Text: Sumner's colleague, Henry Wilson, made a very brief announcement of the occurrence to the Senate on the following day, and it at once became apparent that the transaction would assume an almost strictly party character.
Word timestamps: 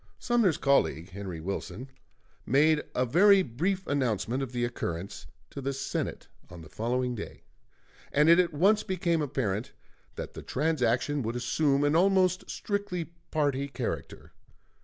Sumner's 0.17 0.57
colleague, 0.57 1.11
Henry 1.11 1.39
Wilson, 1.39 1.87
made 2.43 2.81
a 2.95 3.05
very 3.05 3.43
brief 3.43 3.85
announcement 3.85 4.41
of 4.41 4.51
the 4.51 4.65
occurrence 4.65 5.27
to 5.51 5.61
the 5.61 5.73
Senate 5.73 6.27
on 6.49 6.63
the 6.63 6.69
following 6.69 7.13
day, 7.13 7.43
and 8.11 8.27
it 8.27 8.39
at 8.39 8.51
once 8.51 8.81
became 8.81 9.21
apparent 9.21 9.73
that 10.15 10.33
the 10.33 10.41
transaction 10.41 11.21
would 11.21 11.35
assume 11.35 11.83
an 11.83 11.95
almost 11.95 12.49
strictly 12.49 13.11
party 13.29 13.67
character. 13.67 14.31